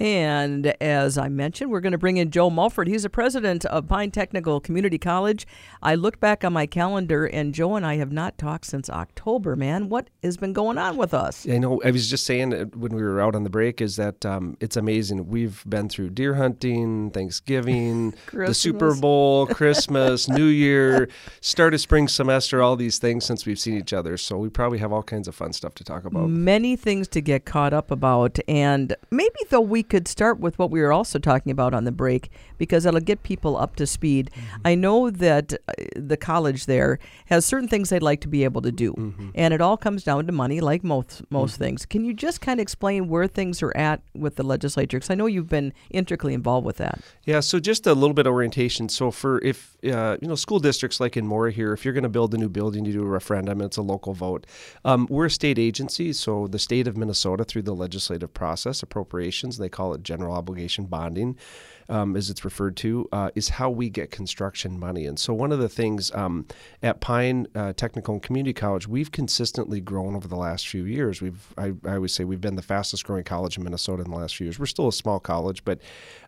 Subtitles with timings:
[0.00, 2.88] And as I mentioned, we're going to bring in Joe Mulford.
[2.88, 5.46] He's the president of Pine Technical Community College.
[5.82, 9.56] I looked back on my calendar, and Joe and I have not talked since October,
[9.56, 9.90] man.
[9.90, 11.46] What has been going on with us?
[11.46, 11.82] I know.
[11.84, 14.56] I was just saying uh, when we were out on the break is that um,
[14.58, 15.28] it's amazing.
[15.28, 21.10] We've been through deer hunting, Thanksgiving, the Super Bowl, Christmas, New Year,
[21.42, 24.16] start of spring semester, all these things since we've seen each other.
[24.16, 26.30] So we probably have all kinds of fun stuff to talk about.
[26.30, 28.38] Many things to get caught up about.
[28.48, 31.92] And maybe, though, we could start with what we were also talking about on the
[31.92, 34.30] break because it'll get people up to speed.
[34.32, 34.56] Mm-hmm.
[34.64, 38.62] I know that uh, the college there has certain things they'd like to be able
[38.62, 39.30] to do, mm-hmm.
[39.34, 41.64] and it all comes down to money, like most most mm-hmm.
[41.64, 41.86] things.
[41.86, 44.98] Can you just kind of explain where things are at with the legislature?
[44.98, 47.00] Because I know you've been intricately involved with that.
[47.24, 48.88] Yeah, so just a little bit of orientation.
[48.88, 52.04] So for if uh, you know school districts like in Mora here, if you're going
[52.04, 53.60] to build a new building, you do a referendum.
[53.60, 54.46] It's a local vote.
[54.84, 59.58] Um, we're a state agency, so the state of Minnesota through the legislative process, appropriations,
[59.58, 61.36] they call it general obligation bonding
[61.90, 65.06] um, as it's referred to, uh, is how we get construction money.
[65.06, 66.46] And so, one of the things um,
[66.82, 71.20] at Pine uh, Technical and Community College, we've consistently grown over the last few years.
[71.20, 74.16] We've, I, I, always say, we've been the fastest growing college in Minnesota in the
[74.16, 74.58] last few years.
[74.58, 75.80] We're still a small college, but,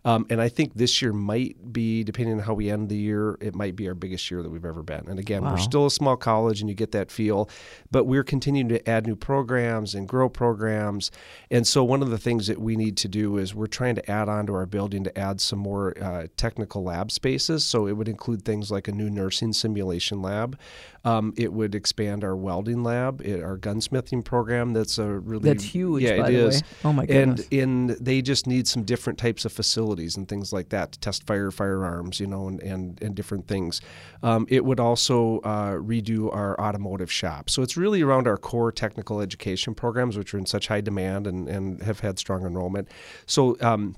[0.05, 3.39] um, and I think this year might be, depending on how we end the year,
[3.41, 5.07] it might be our biggest year that we've ever been.
[5.09, 5.53] And again, wow.
[5.53, 7.49] we're still a small college, and you get that feel,
[7.93, 11.13] but we're continuing to add new programs and grow programs.
[11.53, 14.11] And so, one of the things that we need to do is we're trying to
[14.11, 17.65] add on to our building to add some more uh, technical lab spaces.
[17.65, 20.59] So it would include things like a new nursing simulation lab.
[21.05, 24.73] Um, it would expand our welding lab, it, our gunsmithing program.
[24.73, 26.05] That's a really that's huge.
[26.05, 26.63] Yeah, it is.
[26.63, 26.69] Way.
[26.85, 27.47] Oh my goodness!
[27.51, 31.01] And and they just need some different types of facilities and things like that to
[31.01, 33.81] test fire firearms, you know, and and, and different things.
[34.23, 37.51] Um, it would also uh, redo our automotive shop.
[37.51, 41.27] So it's really around our core technical education programs, which are in such high demand
[41.27, 42.89] and, and have had strong enrollment.
[43.27, 43.97] So um,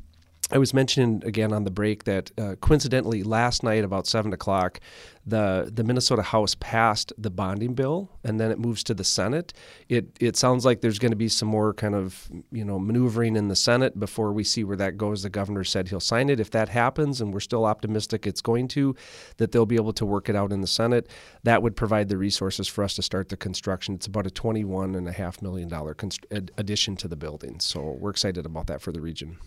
[0.51, 4.81] I was mentioning again on the break that uh, coincidentally last night about seven o'clock,
[5.27, 9.53] the the Minnesota House passed the bonding bill, and then it moves to the Senate.
[9.89, 13.37] It it sounds like there's going to be some more kind of you know maneuvering
[13.37, 15.23] in the Senate before we see where that goes.
[15.23, 18.69] The governor said he'll sign it if that happens, and we're still optimistic it's going
[18.69, 18.95] to.
[19.39, 21.09] That they'll be able to work it out in the Senate.
[21.45, 23.95] That would provide the resources for us to start the construction.
[23.95, 27.97] It's about a twenty-one and a half million dollar const- addition to the building, so
[27.99, 29.39] we're excited about that for the region.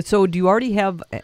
[0.00, 1.20] So, do you already have, uh,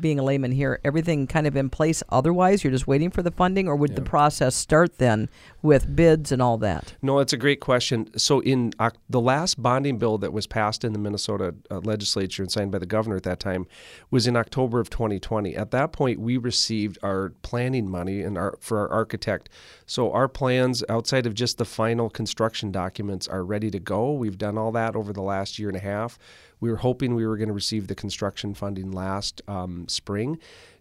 [0.00, 2.64] being a layman here, everything kind of in place otherwise?
[2.64, 3.96] You're just waiting for the funding, or would yeah.
[3.96, 5.28] the process start then
[5.60, 6.94] with bids and all that?
[7.02, 8.16] No, it's a great question.
[8.18, 12.42] So, in uh, the last bonding bill that was passed in the Minnesota uh, legislature
[12.42, 13.66] and signed by the governor at that time
[14.10, 15.54] was in October of 2020.
[15.54, 19.50] At that point, we received our planning money and our, for our architect.
[19.84, 24.12] So, our plans outside of just the final construction documents are ready to go.
[24.12, 26.18] We've done all that over the last year and a half.
[26.60, 30.38] We were hoping we were going to receive the construction funding last um, spring.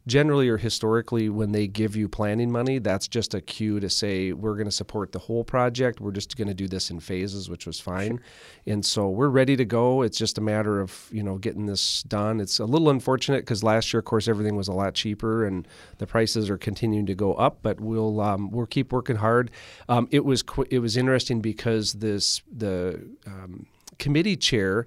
[0.07, 4.31] Generally or historically, when they give you planning money, that's just a cue to say
[4.31, 5.99] we're going to support the whole project.
[5.99, 8.11] We're just going to do this in phases, which was fine.
[8.11, 8.73] Sure.
[8.73, 10.03] And so we're ready to go.
[10.03, 12.39] It's just a matter of you know getting this done.
[12.39, 15.67] It's a little unfortunate because last year, of course, everything was a lot cheaper and
[15.97, 17.57] the prices are continuing to go up.
[17.61, 19.51] But we'll um, we'll keep working hard.
[19.89, 23.65] Um, it was qu- it was interesting because this the um,
[23.99, 24.85] committee chair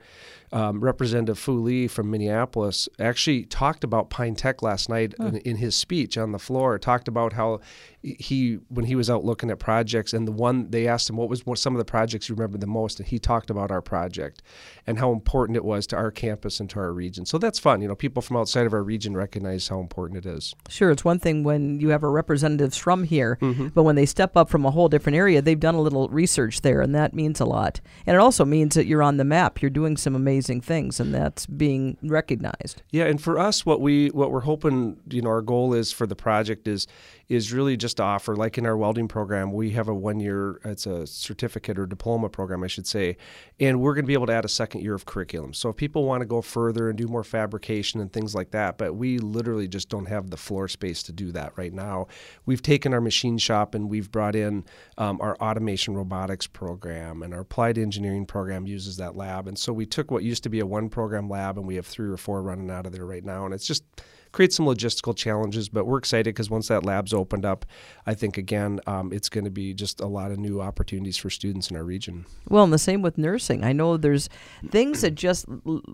[0.52, 5.56] um, Representative Fue Lee from Minneapolis actually talked about Pine Tech last night in, in,
[5.56, 6.76] his speech on the floor.
[6.78, 7.60] Talked about how
[8.02, 11.28] he, when he was out looking at projects, and the one they asked him what
[11.28, 14.42] was some of the projects you remember the most, and he talked about our project
[14.88, 17.24] and how important it was to our campus and to our region.
[17.26, 17.80] So that's fun.
[17.80, 20.54] You know, people from outside of our region recognize how important it is.
[20.68, 23.68] Sure, it's one thing when you have a representatives from here, mm-hmm.
[23.68, 26.62] but when they step up from a whole different area, they've done a little research
[26.62, 27.80] there, and that means a lot.
[28.04, 29.62] And it also means that you're on the map.
[29.62, 32.82] You're doing some amazing amazing things, and that's being recognized.
[32.90, 36.06] Yeah, and for us, what we what we're hoping, you know, our goal is for
[36.06, 36.86] the project is
[37.28, 40.60] is really just to offer, like in our welding program, we have a one year,
[40.64, 43.16] it's a certificate or diploma program, I should say,
[43.60, 45.54] and we're going to be able to add a second year of curriculum.
[45.54, 48.78] So if people want to go further and do more fabrication and things like that,
[48.78, 52.08] but we literally just don't have the floor space to do that right now.
[52.46, 54.64] We've taken our machine shop and we've brought in
[54.98, 59.46] um, our automation robotics program, and our applied engineering program uses that lab.
[59.46, 61.86] And so we took what used to be a one program lab, and we have
[61.86, 63.84] three or four running out of there right now, and it's just
[64.32, 65.68] create some logistical challenges.
[65.68, 67.64] But we're excited because once that lab's opened up,
[68.06, 71.30] I think again um, it's going to be just a lot of new opportunities for
[71.30, 72.26] students in our region.
[72.48, 73.64] Well, and the same with nursing.
[73.64, 74.28] I know there's
[74.70, 75.46] things that just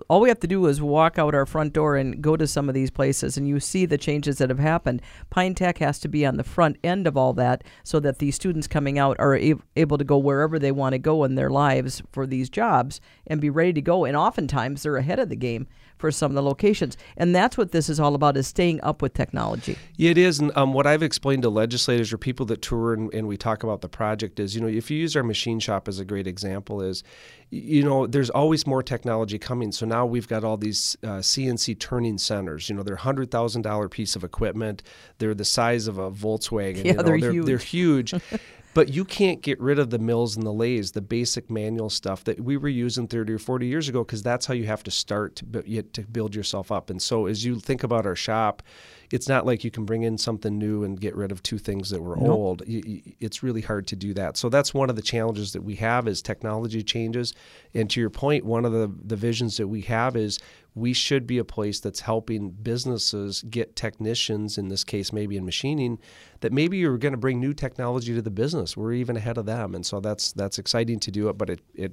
[0.09, 2.69] all we have to do is walk out our front door and go to some
[2.69, 5.03] of these places, and you see the changes that have happened.
[5.31, 8.35] Pine Tech has to be on the front end of all that so that these
[8.35, 9.37] students coming out are
[9.77, 13.41] able to go wherever they want to go in their lives for these jobs and
[13.41, 14.05] be ready to go.
[14.05, 15.67] And oftentimes they're ahead of the game
[15.97, 16.97] for some of the locations.
[17.17, 19.79] And that's what this is all about is staying up with technology.
[19.97, 20.39] Yeah, it is.
[20.39, 23.65] And um, what I've explained to legislators or people that tour and, and, we talk
[23.65, 26.27] about the project is, you know, if you use our machine shop as a great
[26.27, 27.03] example is,
[27.51, 29.73] you know, there's always more technology coming.
[29.73, 32.69] So now we've got all these uh, CNC turning centers.
[32.69, 34.83] You know, they're hundred thousand dollar piece of equipment.
[35.19, 36.85] They're the size of a Volkswagen.
[36.85, 37.47] Yeah, you know, they're, they're huge.
[37.47, 38.15] They're huge.
[38.77, 42.25] But you can't get rid of the mills and the lathes, the basic manual stuff
[42.25, 44.91] that we were using 30 or 40 years ago, because that's how you have to
[44.91, 46.91] start to, to build yourself up.
[46.91, 48.63] And so as you think about our shop,
[49.11, 51.91] it's not like you can bring in something new and get rid of two things
[51.91, 52.29] that were nope.
[52.29, 52.63] old.
[52.67, 54.37] It's really hard to do that.
[54.37, 57.33] So that's one of the challenges that we have is technology changes.
[57.75, 60.39] And to your point, one of the, the visions that we have is
[60.77, 65.45] we should be a place that's helping businesses get technicians, in this case, maybe in
[65.47, 65.99] machining,
[66.41, 68.77] that maybe you're going to bring new technology to the business.
[68.77, 71.39] We're even ahead of them, and so that's that's exciting to do it.
[71.39, 71.93] But it it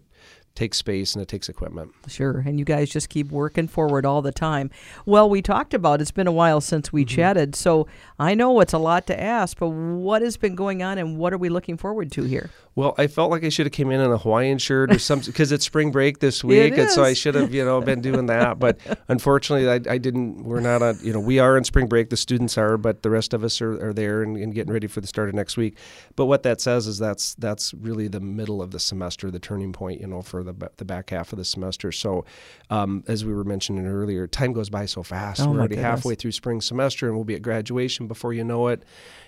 [0.55, 1.93] takes space and it takes equipment.
[2.07, 4.69] Sure, and you guys just keep working forward all the time.
[5.05, 7.15] Well, we talked about it's been a while since we mm-hmm.
[7.15, 7.87] chatted, so
[8.19, 11.33] I know it's a lot to ask, but what has been going on and what
[11.33, 12.51] are we looking forward to here?
[12.75, 15.31] Well, I felt like I should have came in in a Hawaiian shirt or something
[15.31, 18.25] because it's spring break this week, and so I should have you know been doing
[18.27, 18.57] that.
[18.57, 20.43] But unfortunately, I, I, didn't.
[20.43, 20.97] We're not on.
[21.03, 22.09] You know, we are in spring break.
[22.09, 24.87] The students are, but the rest of us are, are there and, and getting ready
[24.87, 25.77] for the start of next week.
[26.15, 29.71] But what that says is that's that's really the middle of the semester, the turning
[29.71, 30.01] point.
[30.01, 31.91] You know, for the the back half of the semester.
[31.91, 32.25] So,
[32.71, 35.41] um, as we were mentioning earlier, time goes by so fast.
[35.41, 35.91] Oh we're already goodness.
[35.91, 38.83] halfway through spring semester, and we'll be at graduation before you know it.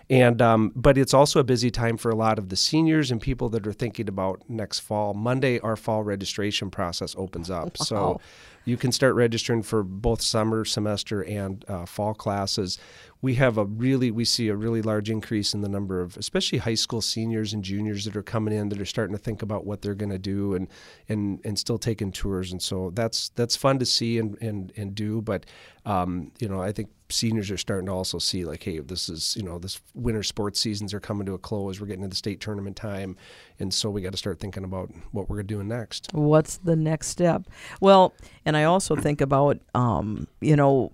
[0.10, 3.20] And um, but it's also a busy time for a lot of the seniors and
[3.20, 5.16] people that are thinking about next fall.
[5.16, 7.86] Monday, our fall registration process opens up, wow.
[7.86, 8.22] so
[8.66, 12.78] you can start registering for both summer semester and uh, fall classes.
[13.22, 16.60] We have a really we see a really large increase in the number of especially
[16.60, 19.66] high school seniors and juniors that are coming in that are starting to think about
[19.66, 20.68] what they're going to do and
[21.10, 22.52] and and still taking tours.
[22.52, 25.22] And so that's that's fun to see and and and do.
[25.22, 25.48] But
[25.86, 29.36] um, you know, I think seniors are starting to also see like, hey, this is
[29.36, 31.80] you know this winter sports seasons are coming to a close.
[31.80, 33.16] We're getting into the state tournament time,
[33.60, 36.10] and so we got to start thinking about what we're doing next.
[36.14, 37.48] What's the next step?
[37.80, 38.14] Well,
[38.46, 40.92] and I also think about um, you know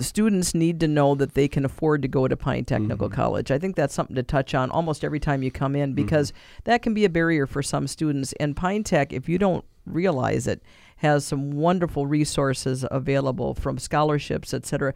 [0.00, 3.16] students need to know that they can afford to go to Pine Technical mm-hmm.
[3.16, 3.50] College.
[3.50, 6.60] I think that's something to touch on almost every time you come in because mm-hmm.
[6.64, 8.32] that can be a barrier for some students.
[8.40, 10.62] And Pine Tech, if you don't realize it,
[10.96, 14.94] has some wonderful resources available from scholarships, et cetera.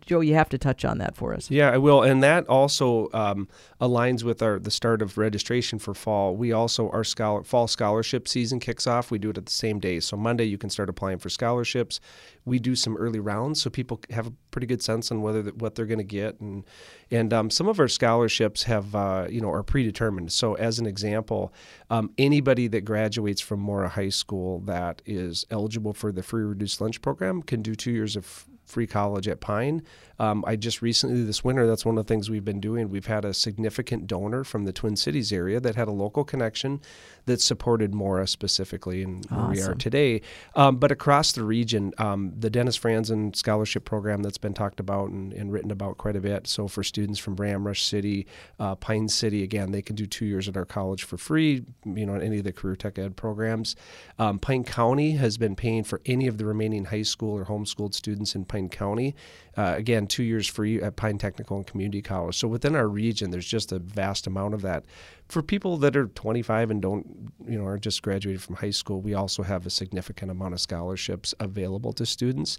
[0.00, 1.50] Joe, you have to touch on that for us.
[1.50, 3.48] Yeah, I will, and that also um,
[3.82, 6.34] aligns with our the start of registration for fall.
[6.34, 9.10] We also our scholar, fall scholarship season kicks off.
[9.10, 10.00] We do it at the same day.
[10.00, 12.00] So Monday you can start applying for scholarships.
[12.46, 15.74] We do some early rounds so people have a pretty good sense on whether what
[15.74, 16.64] they're going to get, and
[17.10, 20.32] and um, some of our scholarships have uh, you know are predetermined.
[20.32, 21.52] So as an example,
[21.90, 26.80] um, anybody that graduates from Mora High School that is eligible for the free reduced
[26.80, 29.82] lunch program can do two years of free college at Pine.
[30.18, 32.88] Um, I just recently, this winter, that's one of the things we've been doing.
[32.88, 36.80] We've had a significant donor from the Twin Cities area that had a local connection
[37.26, 39.38] that supported Mora specifically and awesome.
[39.38, 40.20] where we are today.
[40.54, 45.10] Um, but across the region, um, the Dennis Frandsen Scholarship Program that's been talked about
[45.10, 46.46] and, and, written about quite a bit.
[46.46, 48.26] So for students from Ramrush City,
[48.60, 52.06] uh, Pine City, again, they can do two years at our college for free, you
[52.06, 53.74] know, in any of the career tech ed programs.
[54.18, 57.94] Um, Pine County has been paying for any of the remaining high school or homeschooled
[57.94, 59.14] students in Pine County.
[59.56, 62.36] Uh, again, two years free at Pine Technical and Community College.
[62.36, 64.84] So within our region, there's just a vast amount of that.
[65.28, 69.00] For people that are 25 and don't, you know, are just graduated from high school,
[69.00, 72.58] we also have a significant amount of scholarships available to students.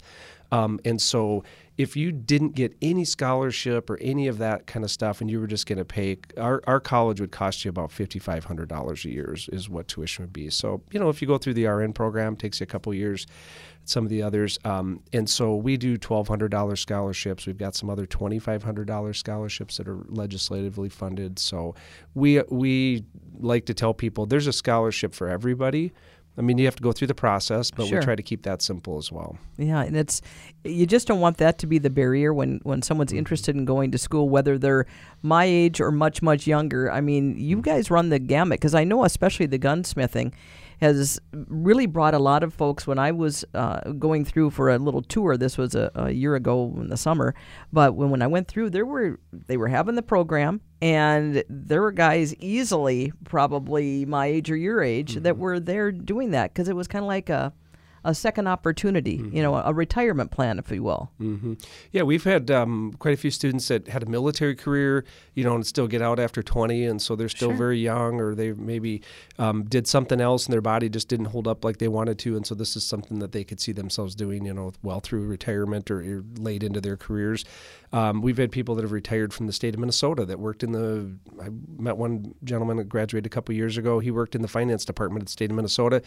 [0.52, 1.44] Um, and so
[1.76, 5.38] if you didn't get any scholarship or any of that kind of stuff and you
[5.40, 9.34] were just going to pay, our, our college would cost you about $5,500 a year
[9.34, 10.48] is, is what tuition would be.
[10.50, 13.26] So, you know, if you go through the RN program, takes you a couple years
[13.86, 14.58] some of the others.
[14.64, 17.46] Um, and so we do $1,200 scholarships.
[17.46, 21.38] We've got some other $2,500 scholarships that are legislatively funded.
[21.38, 21.74] So
[22.14, 23.04] we, we
[23.38, 25.92] like to tell people there's a scholarship for everybody.
[26.38, 27.98] I mean, you have to go through the process, but sure.
[27.98, 29.38] we try to keep that simple as well.
[29.56, 30.20] Yeah, and it's
[30.64, 33.18] you just don't want that to be the barrier when when someone's mm-hmm.
[33.20, 34.84] interested in going to school, whether they're
[35.22, 36.92] my age or much much younger.
[36.92, 37.62] I mean, you mm-hmm.
[37.62, 40.34] guys run the gamut because I know, especially the gunsmithing
[40.80, 42.86] has really brought a lot of folks.
[42.86, 46.34] When I was uh, going through for a little tour, this was a, a year
[46.34, 47.34] ago in the summer,
[47.72, 51.82] but when, when I went through, there were they were having the program, and there
[51.82, 55.22] were guys easily probably my age or your age mm-hmm.
[55.22, 57.52] that were there doing that because it was kind of like a
[58.06, 59.36] a second opportunity, mm-hmm.
[59.36, 61.10] you know, a retirement plan, if you will.
[61.20, 61.54] Mm-hmm.
[61.90, 65.56] Yeah, we've had um, quite a few students that had a military career, you know,
[65.56, 67.56] and still get out after 20, and so they're still sure.
[67.56, 69.02] very young, or they maybe
[69.38, 72.36] um, did something else and their body just didn't hold up like they wanted to,
[72.36, 75.26] and so this is something that they could see themselves doing, you know, well through
[75.26, 77.44] retirement or late into their careers.
[77.92, 80.72] Um, we've had people that have retired from the state of Minnesota that worked in
[80.72, 81.16] the.
[81.40, 81.48] I
[81.78, 84.00] met one gentleman that graduated a couple years ago.
[84.00, 86.02] He worked in the finance department of the state of Minnesota,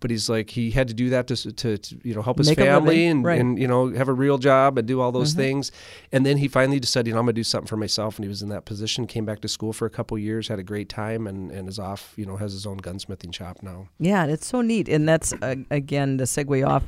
[0.00, 2.48] but he's like he had to do that to, to, to you know help his
[2.48, 3.40] Make family and, right.
[3.40, 5.40] and you know have a real job and do all those mm-hmm.
[5.40, 5.72] things.
[6.12, 8.16] And then he finally decided, you know, I'm gonna do something for myself.
[8.16, 9.06] And he was in that position.
[9.06, 11.78] Came back to school for a couple years, had a great time, and, and is
[11.78, 12.14] off.
[12.16, 13.88] You know, has his own gunsmithing shop now.
[13.98, 16.84] Yeah, it's so neat, and that's uh, again the segue off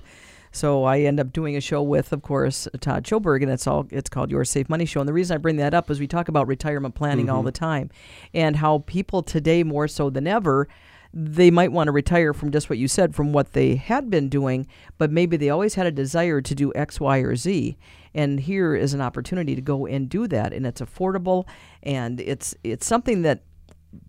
[0.57, 3.87] so I end up doing a show with, of course, Todd Schoberg, and it's all
[3.91, 5.01] it's called Your Safe Money Show.
[5.01, 7.37] And the reason I bring that up is we talk about retirement planning mm-hmm.
[7.37, 7.91] all the time,
[8.33, 10.67] and how people today more so than ever
[11.13, 14.29] they might want to retire from just what you said, from what they had been
[14.29, 14.67] doing,
[14.99, 17.77] but maybe they always had a desire to do X, Y, or Z.
[18.15, 21.47] And here is an opportunity to go and do that, and it's affordable,
[21.83, 23.43] and it's it's something that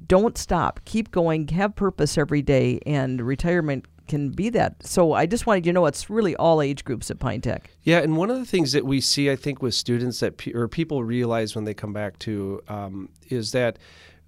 [0.08, 4.82] don't stop, keep going, have purpose every day, and retirement can be that.
[4.84, 7.70] So I just wanted you to know it's really all age groups at Pine Tech.
[7.84, 10.54] Yeah, and one of the things that we see, I think, with students that pe-
[10.54, 13.78] or people realize when they come back to um, is that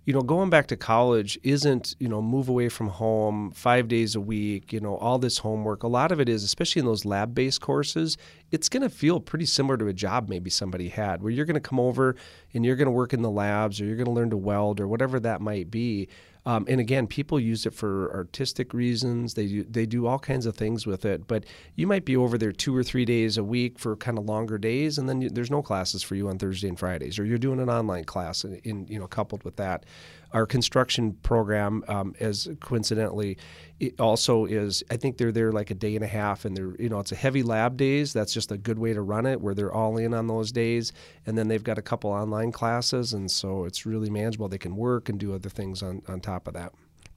[0.05, 4.15] you know, going back to college isn't, you know, move away from home five days
[4.15, 5.83] a week, you know, all this homework.
[5.83, 8.17] A lot of it is, especially in those lab based courses,
[8.51, 11.53] it's going to feel pretty similar to a job maybe somebody had where you're going
[11.53, 12.15] to come over
[12.53, 14.79] and you're going to work in the labs or you're going to learn to weld
[14.79, 16.07] or whatever that might be.
[16.49, 19.35] Um, and again, people use it for artistic reasons.
[19.35, 21.27] They do, they do all kinds of things with it.
[21.27, 24.25] But you might be over there two or three days a week for kind of
[24.25, 27.23] longer days, and then you, there's no classes for you on Thursday and Fridays, or
[27.23, 29.85] you're doing an online class, in, in you know coupled with that.
[30.33, 33.37] Our construction program, um, as coincidentally,
[33.79, 34.83] it also is.
[34.91, 37.11] I think they're there like a day and a half, and they're you know it's
[37.11, 38.11] a heavy lab days.
[38.13, 40.91] That's just a good way to run it, where they're all in on those days,
[41.25, 44.49] and then they've got a couple online classes, and so it's really manageable.
[44.49, 46.73] They can work and do other things on on top of that.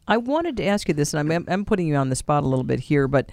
[0.06, 2.46] I wanted to ask you this, and I'm I'm putting you on the spot a
[2.46, 3.30] little bit here, but.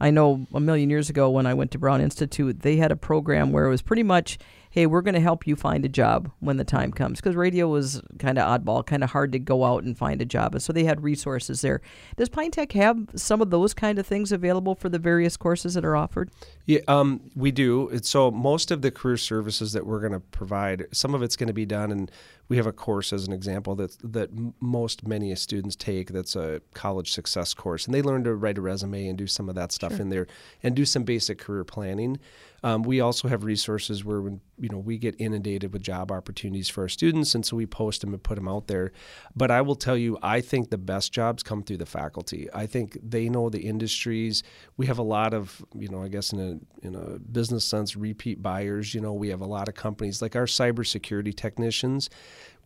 [0.00, 2.96] I know a million years ago when I went to Brown Institute, they had a
[2.96, 4.38] program where it was pretty much
[4.78, 7.18] hey, we're going to help you find a job when the time comes.
[7.18, 10.24] Because radio was kind of oddball, kind of hard to go out and find a
[10.24, 10.60] job.
[10.60, 11.80] So they had resources there.
[12.16, 15.74] Does Pine Tech have some of those kind of things available for the various courses
[15.74, 16.30] that are offered?
[16.64, 17.90] Yeah, um, we do.
[18.02, 21.48] So most of the career services that we're going to provide, some of it's going
[21.48, 22.08] to be done and
[22.48, 24.30] we have a course as an example that that
[24.60, 28.60] most many students take that's a college success course and they learn to write a
[28.60, 30.00] resume and do some of that stuff sure.
[30.00, 30.26] in there
[30.62, 32.18] and do some basic career planning
[32.62, 36.68] um, we also have resources where when you know we get inundated with job opportunities
[36.68, 38.92] for our students, and so we post them and put them out there.
[39.34, 42.48] But I will tell you, I think the best jobs come through the faculty.
[42.52, 44.42] I think they know the industries.
[44.76, 47.96] We have a lot of you know, I guess in a in a business sense,
[47.96, 48.94] repeat buyers.
[48.94, 52.10] You know, we have a lot of companies like our cybersecurity technicians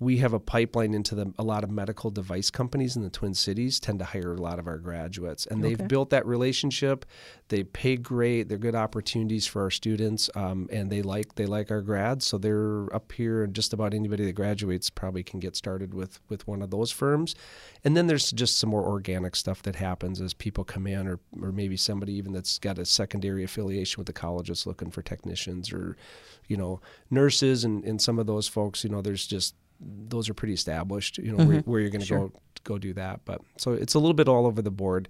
[0.03, 3.35] we have a pipeline into the, a lot of medical device companies in the Twin
[3.35, 7.07] Cities tend to hire a lot of our graduates, and they've built that relationship.
[7.49, 8.49] They pay great.
[8.49, 12.27] They're good opportunities for our students, um, and they like they like our grads.
[12.27, 16.21] So they're up here, and just about anybody that graduates probably can get started with
[16.29, 17.35] with one of those firms.
[17.85, 21.21] And then there's just some more organic stuff that happens as people come in, or
[21.41, 25.03] or maybe somebody even that's got a secondary affiliation with the college that's looking for
[25.03, 25.97] technicians or
[26.49, 26.81] you know
[27.11, 28.83] nurses and, and some of those folks.
[28.83, 31.19] You know, there's just those are pretty established.
[31.19, 31.49] You know mm-hmm.
[31.49, 32.29] where, where, you're going to sure.
[32.29, 33.21] go go do that.
[33.25, 35.09] But so it's a little bit all over the board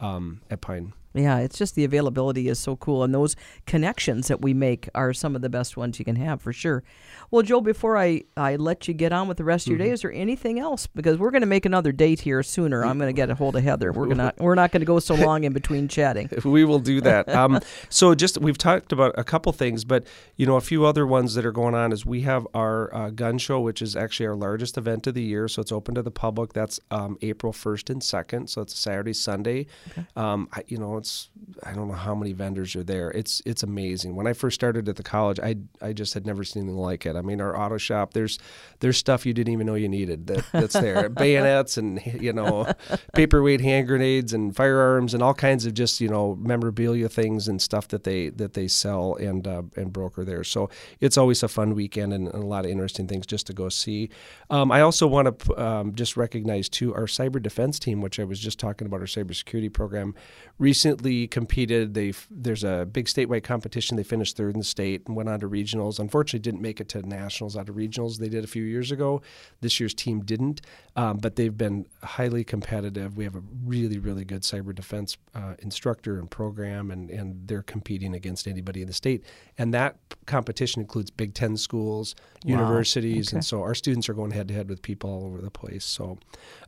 [0.00, 0.92] um, at Pine.
[1.14, 5.12] Yeah, it's just the availability is so cool, and those connections that we make are
[5.12, 6.82] some of the best ones you can have for sure.
[7.30, 9.88] Well, Joe, before I, I let you get on with the rest of your mm-hmm.
[9.88, 10.86] day, is there anything else?
[10.86, 12.84] Because we're going to make another date here sooner.
[12.84, 13.92] I'm going to get a hold of Heather.
[13.92, 16.28] We're gonna we're not going to go so long in between chatting.
[16.44, 17.28] we will do that.
[17.28, 20.04] Um, so just we've talked about a couple things, but
[20.36, 23.10] you know a few other ones that are going on is we have our uh,
[23.10, 25.48] gun show, which is actually our largest event of the year.
[25.48, 26.52] So it's open to the public.
[26.52, 28.48] That's um, April 1st and 2nd.
[28.48, 29.66] So it's a Saturday, Sunday.
[29.90, 30.06] Okay.
[30.16, 31.30] Um, I, you know restaurants.
[31.62, 33.10] I don't know how many vendors are there.
[33.10, 34.16] It's it's amazing.
[34.16, 37.06] When I first started at the college, I I just had never seen anything like
[37.06, 37.16] it.
[37.16, 38.38] I mean, our auto shop there's
[38.80, 41.08] there's stuff you didn't even know you needed that, that's there.
[41.10, 42.66] Bayonets and you know
[43.14, 47.60] paperweight hand grenades and firearms and all kinds of just you know memorabilia things and
[47.60, 50.44] stuff that they that they sell and uh, and broker there.
[50.44, 50.70] So
[51.00, 53.68] it's always a fun weekend and, and a lot of interesting things just to go
[53.68, 54.10] see.
[54.50, 58.24] Um, I also want to um, just recognize too our cyber defense team, which I
[58.24, 60.14] was just talking about our cybersecurity program,
[60.58, 60.93] recently
[61.28, 61.94] competed.
[61.94, 63.96] They there's a big statewide competition.
[63.96, 65.98] They finished third in the state and went on to regionals.
[65.98, 68.18] Unfortunately, didn't make it to nationals out of regionals.
[68.18, 69.22] They did a few years ago.
[69.60, 70.60] This year's team didn't,
[70.96, 73.16] um, but they've been highly competitive.
[73.16, 77.62] We have a really really good cyber defense uh, instructor and program, and and they're
[77.62, 79.24] competing against anybody in the state.
[79.58, 79.96] And that
[80.26, 82.56] competition includes Big Ten schools, Wow.
[82.58, 83.36] universities, Okay.
[83.36, 85.84] and so our students are going head to head with people all over the place.
[85.84, 86.18] So,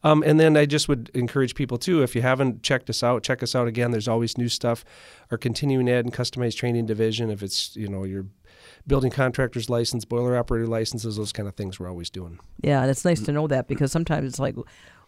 [0.02, 3.22] um, and then I just would encourage people too, if you haven't checked us out,
[3.22, 3.90] check us out again.
[3.90, 4.84] There's always new stuff.
[5.30, 8.26] Our continuing ed and customized training division, if it's you know your
[8.86, 12.38] building contractor's license, boiler operator licenses, those kind of things, we're always doing.
[12.62, 14.56] Yeah, and it's nice to know that because sometimes it's like,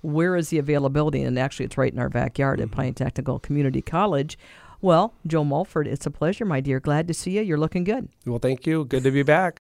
[0.01, 1.23] where is the availability?
[1.23, 2.77] And actually, it's right in our backyard at mm-hmm.
[2.77, 4.39] Pine Technical Community College.
[4.81, 6.79] Well, Joe Mulford, it's a pleasure, my dear.
[6.79, 7.43] Glad to see you.
[7.43, 8.09] You're looking good.
[8.25, 8.85] Well, thank you.
[8.85, 9.57] Good to be back.